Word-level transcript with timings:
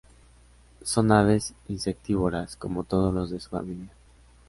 Son 0.81 1.11
aves 1.11 1.53
insectívoras, 1.67 2.55
como 2.55 2.83
todos 2.83 3.13
los 3.13 3.29
de 3.29 3.39
su 3.39 3.49
familia. 3.51 3.91